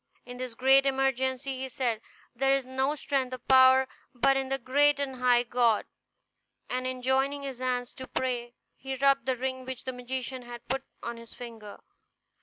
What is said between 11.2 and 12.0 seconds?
finger.